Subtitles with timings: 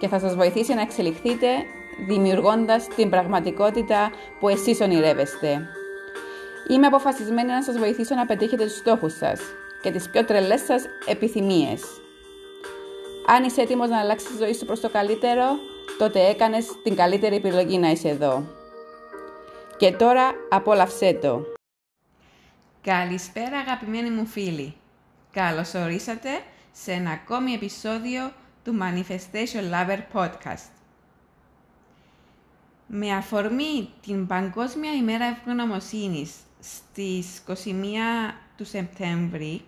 [0.00, 1.46] και θα σας βοηθήσει να εξελιχθείτε
[2.06, 5.66] δημιουργώντας την πραγματικότητα που εσείς ονειρεύεστε.
[6.70, 9.40] Είμαι αποφασισμένη να σας βοηθήσω να πετύχετε τους στόχους σας
[9.82, 11.82] και τις πιο τρελές σας επιθυμίες.
[13.26, 15.44] Αν είσαι έτοιμος να αλλάξεις τη ζωή σου προς το καλύτερο,
[15.98, 18.44] τότε έκανες την καλύτερη επιλογή να είσαι εδώ.
[19.76, 21.42] Και τώρα απόλαυσέ το.
[22.82, 24.74] Καλησπέρα αγαπημένοι μου φίλοι.
[25.32, 26.28] Καλώς ορίσατε
[26.72, 28.32] σε ένα ακόμη επεισόδιο
[28.70, 30.70] του Manifestation Lover Podcast.
[32.86, 37.54] Με αφορμή την Παγκόσμια ημέρα ευγνωμοσύνης στις 21
[38.56, 39.64] του Σεπτέμβρη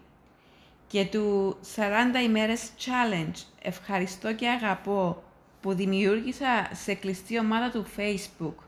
[0.87, 5.23] και του 40 ημέρες challenge «Ευχαριστώ και αγαπώ»
[5.61, 8.65] που δημιούργησα σε κλειστή ομάδα του Facebook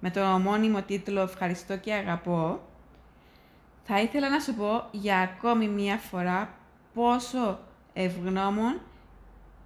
[0.00, 2.60] με τον ομώνυμο τίτλο «Ευχαριστώ και αγαπώ»,
[3.84, 6.54] θα ήθελα να σου πω για ακόμη μία φορά
[6.94, 7.58] πόσο
[7.92, 8.80] ευγνώμων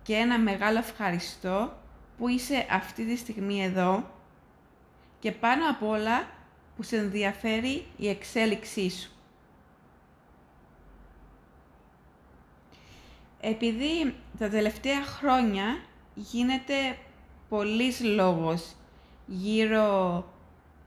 [0.03, 1.73] και ένα μεγάλο ευχαριστώ
[2.19, 4.11] που είσαι αυτή τη στιγμή εδώ
[5.19, 6.29] και πάνω απ' όλα
[6.77, 9.11] που σε ενδιαφέρει η εξέλιξή σου.
[13.41, 15.65] Επειδή τα τελευταία χρόνια
[16.15, 16.99] γίνεται
[17.49, 18.75] πολλής λόγος
[19.27, 20.25] γύρω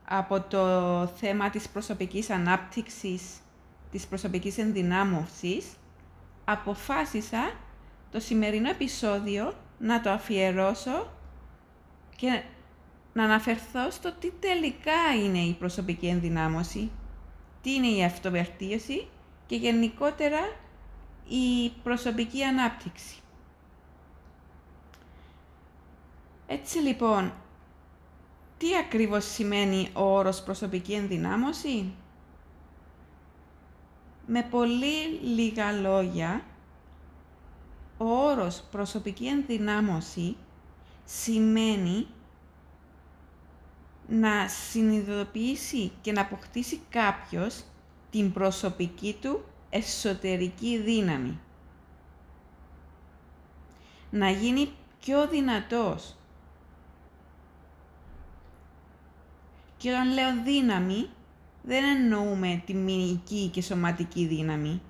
[0.05, 3.37] από το θέμα της προσωπικής ανάπτυξης,
[3.91, 5.65] της προσωπικής ενδυνάμωσης,
[6.45, 7.51] αποφάσισα
[8.13, 11.07] το σημερινό επεισόδιο να το αφιερώσω
[12.15, 12.43] και
[13.13, 16.91] να αναφερθώ στο τι τελικά είναι η προσωπική ενδυνάμωση,
[17.61, 19.07] τι είναι η αυτοβερτίωση
[19.45, 20.39] και γενικότερα
[21.27, 23.15] η προσωπική ανάπτυξη.
[26.47, 27.33] Έτσι λοιπόν,
[28.57, 31.93] τι ακριβώς σημαίνει ο όρος προσωπική ενδυνάμωση;
[34.25, 36.41] Με πολύ λίγα λόγια,
[38.03, 40.35] ο όρος προσωπική ενδυνάμωση
[41.05, 42.07] σημαίνει
[44.07, 47.63] να συνειδητοποιήσει και να αποκτήσει κάποιος
[48.09, 51.39] την προσωπική του εσωτερική δύναμη.
[54.09, 56.15] Να γίνει πιο δυνατός.
[59.77, 61.09] Και όταν λέω δύναμη,
[61.63, 64.81] δεν εννοούμε τη μηνική και σωματική δύναμη.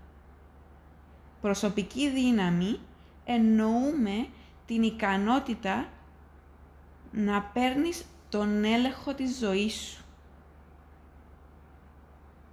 [1.42, 2.80] Προσωπική δύναμη
[3.26, 4.28] εννοούμε
[4.66, 5.88] την ικανότητα
[7.12, 10.04] να παίρνεις τον έλεγχο της ζωής σου.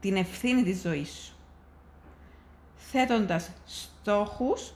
[0.00, 1.34] Την ευθύνη της ζωής σου.
[2.76, 4.72] Θέτοντας στόχους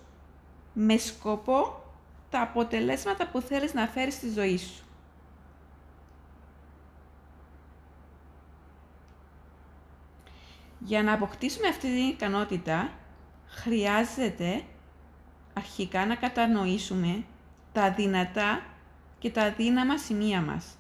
[0.73, 1.83] με σκοπό
[2.31, 4.85] τα αποτελέσματα που θέλεις να φέρεις στη ζωή σου.
[10.79, 12.93] Για να αποκτήσουμε αυτή την ικανότητα,
[13.47, 14.65] χρειάζεται
[15.55, 17.25] αρχικά να κατανοήσουμε
[17.73, 18.63] τα δυνατά
[19.19, 20.77] και τα δύναμα σημεία μας.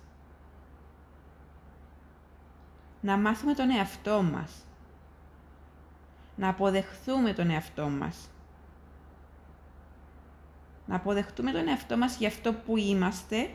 [3.01, 4.67] Να μάθουμε τον εαυτό μας.
[6.37, 8.29] Να αποδεχθούμε τον εαυτό μας.
[10.87, 13.51] Να αποδεχτούμε τον εαυτό μας για αυτό που είμαστε,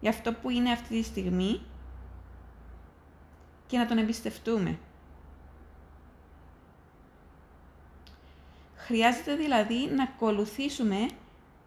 [0.00, 1.60] για αυτό που είναι αυτή τη στιγμή
[3.66, 4.78] και να τον εμπιστευτούμε.
[8.86, 11.08] Χρειάζεται δηλαδή να ακολουθήσουμε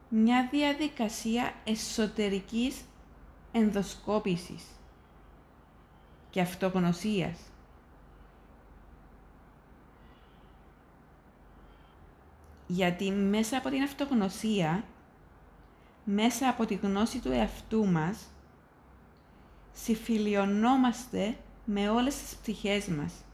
[0.09, 2.81] μια διαδικασία εσωτερικής
[3.51, 4.63] ενδοσκόπησης
[6.29, 7.37] και αυτογνωσίας.
[12.67, 14.83] Γιατί μέσα από την αυτογνωσία,
[16.03, 18.19] μέσα από τη γνώση του εαυτού μας,
[19.73, 23.24] συμφιλιωνόμαστε με όλες τις πτυχές μας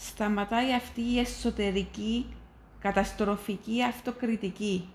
[0.00, 2.36] σταματάει αυτή η εσωτερική
[2.80, 4.88] καταστροφική αυτοκριτική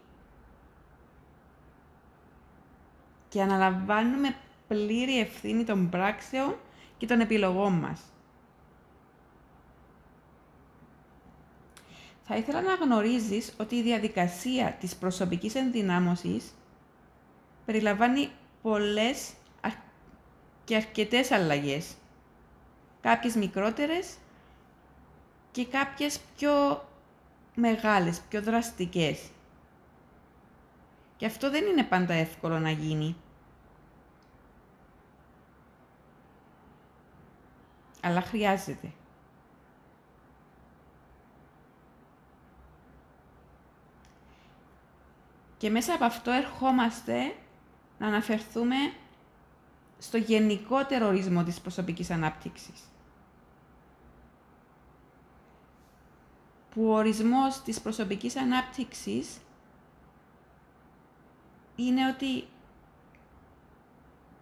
[3.29, 4.35] και αναλαμβάνουμε
[4.67, 6.55] πλήρη ευθύνη των πράξεων
[6.97, 8.01] και των επιλογών μας.
[12.23, 16.53] Θα ήθελα να γνωρίζεις ότι η διαδικασία της προσωπικής ενδυνάμωσης
[17.65, 18.29] περιλαμβάνει
[18.61, 19.33] πολλές
[20.63, 21.93] και αρκετές αλλαγές.
[23.01, 24.17] Κάποιες μικρότερες
[25.55, 26.85] και κάποιες πιο
[27.55, 29.29] μεγάλες, πιο δραστικές.
[31.17, 33.15] Και αυτό δεν είναι πάντα εύκολο να γίνει.
[38.01, 38.91] Αλλά χρειάζεται.
[45.57, 47.35] Και μέσα από αυτό ερχόμαστε
[47.99, 48.75] να αναφερθούμε
[49.97, 52.94] στο γενικότερο ορισμό της προσωπικής ανάπτυξης.
[56.75, 59.37] Που ο ορισμός της προσωπικής ανάπτυξης
[61.75, 62.47] είναι ότι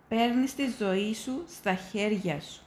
[0.07, 2.61] παίρνεις τη ζωή σου στα χέρια σου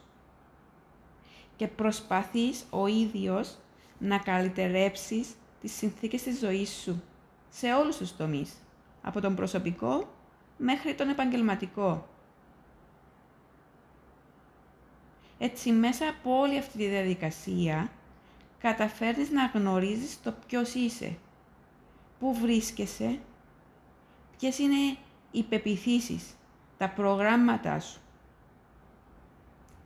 [1.55, 3.57] και προσπαθείς ο ίδιος
[3.99, 7.03] να καλυτερέψεις τις συνθήκες της ζωής σου
[7.49, 8.53] σε όλους τους τομείς,
[9.01, 10.13] από τον προσωπικό
[10.57, 12.07] μέχρι τον επαγγελματικό.
[15.37, 17.91] Έτσι, μέσα από όλη αυτή τη διαδικασία,
[18.67, 21.17] καταφέρνεις να γνωρίζεις το ποιος είσαι,
[22.19, 23.19] πού βρίσκεσαι,
[24.37, 24.97] ποιες είναι
[25.31, 26.35] οι πεπιθήσεις,
[26.77, 27.99] τα προγράμματά σου,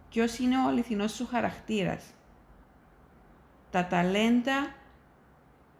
[0.09, 2.03] ποιος είναι ο αληθινός σου χαρακτήρας,
[3.71, 4.75] τα ταλέντα,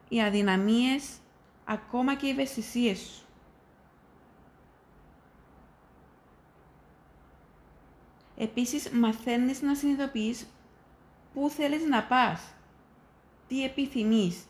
[0.10, 1.18] οι αδυναμίες,
[1.66, 3.26] ακόμα και οι ευαισθησίες σου.
[8.38, 10.48] Επίσης, μαθαίνεις να συνειδητοποιείς
[11.34, 12.54] πού θέλεις να πας,
[13.52, 14.46] τι επιθυμείς,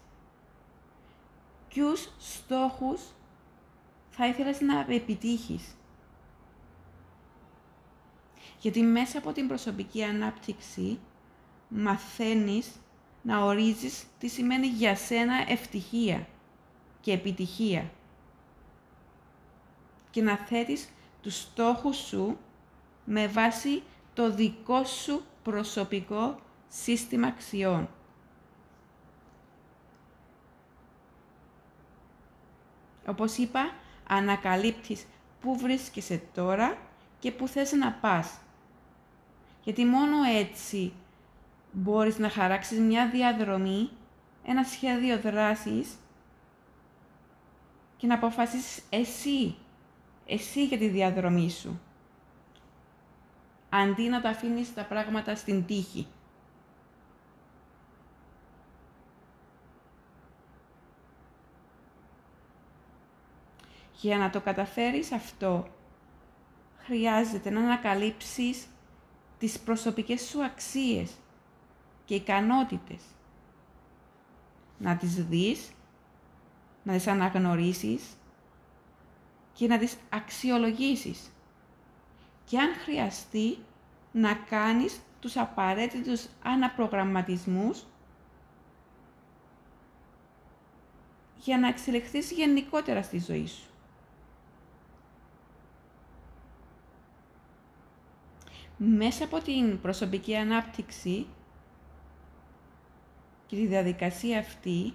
[1.69, 3.01] ποιους στόχους
[4.09, 5.75] θα ήθελες να επιτύχεις.
[8.59, 10.99] Γιατί μέσα από την προσωπική ανάπτυξη
[11.67, 12.71] μαθαίνεις
[13.21, 16.27] να ορίζεις τι σημαίνει για σένα ευτυχία
[17.01, 17.91] και επιτυχία
[20.09, 20.89] και να θέτεις
[21.21, 22.37] τους στόχους σου
[23.05, 23.83] με βάση
[24.13, 27.89] το δικό σου προσωπικό σύστημα αξιών.
[33.11, 33.73] Όπως είπα,
[34.07, 35.05] ανακαλύπτεις
[35.41, 36.77] πού βρίσκεσαι τώρα
[37.19, 38.37] και πού θες να πας.
[39.63, 40.93] Γιατί μόνο έτσι
[41.71, 43.89] μπορείς να χαράξεις μια διαδρομή,
[44.45, 45.89] ένα σχέδιο δράσης
[47.97, 49.55] και να αποφασίσεις εσύ,
[50.25, 51.79] εσύ για τη διαδρομή σου
[53.69, 56.07] αντί να τα αφήνεις τα πράγματα στην τύχη.
[64.01, 65.67] Για να το καταφέρεις αυτό,
[66.77, 68.67] χρειάζεται να ανακαλύψεις
[69.37, 71.11] τις προσωπικές σου αξίες
[72.05, 73.01] και ικανότητες.
[74.77, 75.71] Να τις δεις,
[76.83, 78.03] να τις αναγνωρίσεις
[79.53, 81.31] και να τις αξιολογήσεις
[82.45, 83.57] και αν χρειαστεί
[84.11, 87.83] να κάνεις τους απαραίτητους αναπρογραμματισμούς
[91.37, 93.70] για να εξελιχθείς γενικότερα στη ζωή σου.
[98.83, 101.27] Μέσα από την προσωπική ανάπτυξη
[103.45, 104.93] και τη διαδικασία αυτή,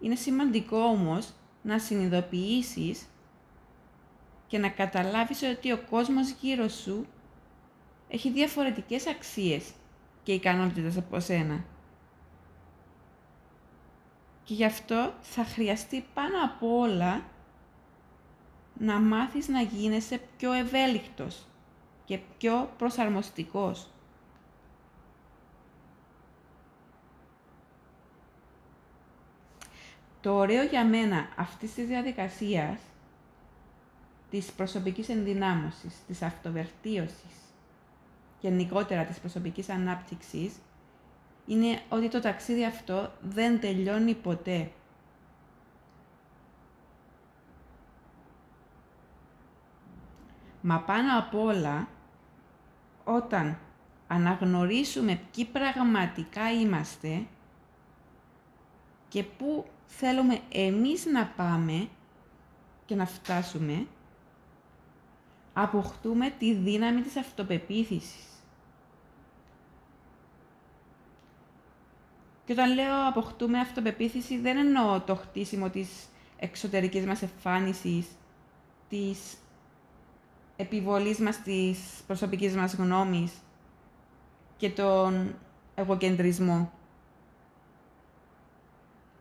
[0.00, 1.32] είναι σημαντικό όμως
[1.62, 3.06] να συνειδητοποιήσεις
[4.46, 7.06] και να καταλάβεις ότι ο κόσμος γύρω σου
[8.08, 9.72] έχει διαφορετικές αξίες
[10.22, 11.64] και ικανότητες από σένα.
[14.44, 17.22] Και γι' αυτό θα χρειαστεί πάνω απ' όλα
[18.78, 21.46] να μάθεις να γίνεσαι πιο ευέλικτος
[22.06, 23.90] και πιο προσαρμοστικός.
[30.20, 32.78] Το ωραίο για μένα αυτής της διαδικασίας
[34.30, 37.54] της προσωπικής ενδυνάμωσης, της αυτοβερτίωσης,
[38.40, 40.54] γενικότερα της προσωπικής ανάπτυξης,
[41.46, 44.70] είναι ότι το ταξίδι αυτό δεν τελειώνει ποτέ.
[50.60, 51.88] Μα πάνω απ' όλα,
[53.08, 53.58] όταν
[54.06, 57.26] αναγνωρίσουμε ποιοι πραγματικά είμαστε
[59.08, 61.88] και πού θέλουμε εμείς να πάμε
[62.84, 63.86] και να φτάσουμε,
[65.52, 68.24] αποκτούμε τη δύναμη της αυτοπεποίθησης.
[72.44, 76.08] Και όταν λέω αποκτούμε αυτοπεποίθηση, δεν εννοώ το χτίσιμο της
[76.38, 78.06] εξωτερικής μας εμφάνισης,
[78.88, 79.36] της
[80.56, 83.32] επιβολής μας της προσωπικής μας γνώμης
[84.56, 85.34] και τον
[85.74, 86.72] εγωκεντρισμό.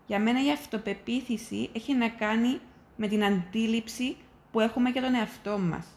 [0.07, 2.59] Για μένα η αυτοπεποίθηση έχει να κάνει
[2.95, 4.17] με την αντίληψη
[4.51, 5.87] που έχουμε για τον εαυτό μας.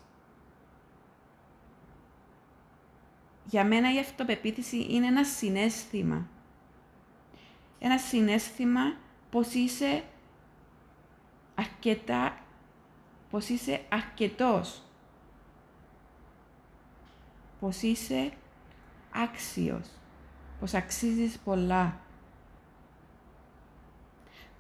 [3.45, 6.27] Για μένα η αυτοπεποίθηση είναι ένα συνέστημα.
[7.79, 8.97] Ένα συνέστημα
[9.31, 10.05] πως είσαι
[11.55, 12.39] αρκετά
[13.31, 14.83] πως είσαι αρκετός,
[17.61, 18.33] πως είσαι
[19.11, 19.89] άξιος,
[20.61, 22.01] πως αξίζεις πολλά,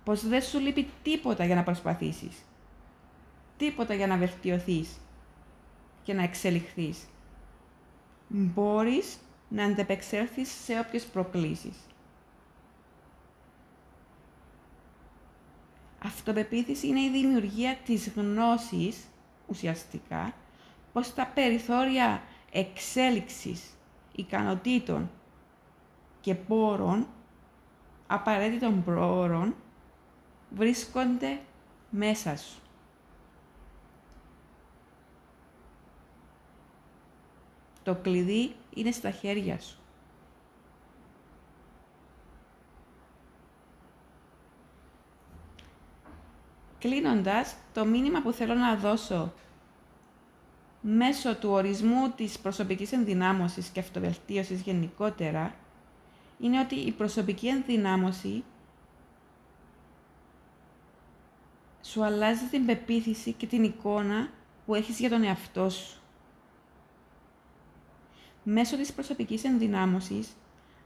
[0.05, 2.37] πως δεν σου λείπει τίποτα για να προσπαθήσεις,
[3.57, 5.00] τίποτα για να βελτιωθείς
[6.02, 7.07] και να εξελιχθείς.
[8.28, 11.76] Μπορείς να αντεπεξέλθεις σε όποιες προκλήσεις.
[16.05, 18.97] Αυτοπεποίθηση είναι η δημιουργία της γνώσης,
[19.47, 20.35] ουσιαστικά,
[20.93, 23.76] πως τα περιθώρια εξέλιξης
[24.12, 25.11] ικανοτήτων
[26.21, 27.07] και πόρων,
[28.07, 29.55] απαραίτητων πόρων,
[30.50, 31.40] βρίσκονται
[31.90, 32.61] μέσα σου.
[37.83, 39.78] Το κλειδί είναι στα χέρια σου.
[46.78, 49.33] Κλείνοντας, το μήνυμα που θέλω να δώσω
[50.80, 55.54] μέσω του ορισμού της προσωπικής ενδυνάμωσης και αυτοβελτίωσης γενικότερα,
[56.40, 58.44] είναι ότι η προσωπική ενδυνάμωση
[61.82, 64.28] σου αλλάζει την πεποίθηση και την εικόνα
[64.66, 66.00] που έχεις για τον εαυτό σου.
[68.42, 70.28] Μέσω της προσωπικής ενδυνάμωσης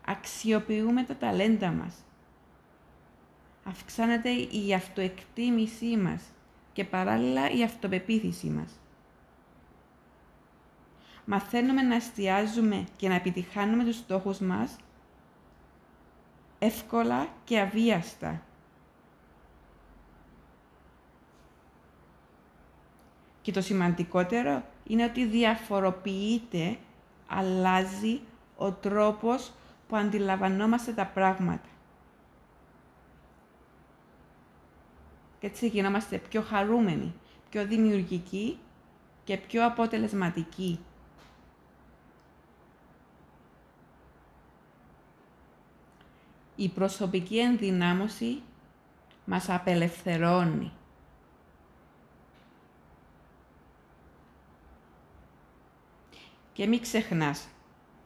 [0.06, 1.94] αξιοποιούμε τα ταλέντα μας.
[3.64, 6.22] Αυξάνεται η αυτοεκτίμησή μας
[6.72, 8.81] και παράλληλα η αυτοπεποίθησή μας.
[11.24, 14.76] Μαθαίνουμε να εστιάζουμε και να επιτυχάνουμε τους στόχους μας
[16.58, 18.42] εύκολα και αβίαστα.
[23.42, 26.78] Και το σημαντικότερο είναι ότι διαφοροποιείται
[27.26, 28.20] αλλάζει
[28.56, 29.52] ο τρόπος
[29.88, 31.68] που αντιλαμβανόμαστε τα πράγματα.
[35.38, 37.14] Και έτσι γινόμαστε πιο χαρούμενοι,
[37.50, 38.58] πιο δημιουργικοί
[39.24, 40.78] και πιο αποτελεσματικοί.
[46.56, 48.42] Η προσωπική ενδυνάμωση
[49.24, 50.72] μας απελευθερώνει.
[56.52, 57.48] Και μην ξεχνάς,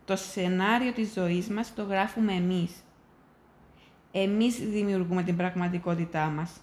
[0.04, 2.72] το σενάριο της ζωής μας το γράφουμε εμείς.
[4.12, 6.60] Εμείς δημιουργούμε την πραγματικότητά μας.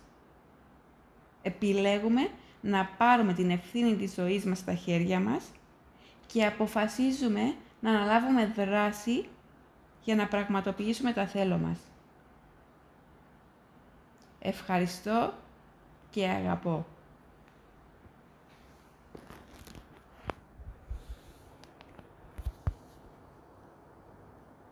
[1.41, 2.29] Επιλέγουμε
[2.61, 5.43] να πάρουμε την ευθύνη της ζωής μας στα χέρια μας
[6.25, 9.25] και αποφασίζουμε να αναλάβουμε δράση
[10.03, 11.77] για να πραγματοποιήσουμε τα θέλω μας.
[14.39, 15.33] Ευχαριστώ
[16.09, 16.85] και αγαπώ.